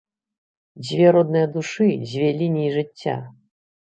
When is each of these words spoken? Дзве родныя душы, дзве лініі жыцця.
Дзве 0.85 1.11
родныя 1.15 1.47
душы, 1.57 1.87
дзве 2.05 2.27
лініі 2.39 2.71
жыцця. 2.77 3.15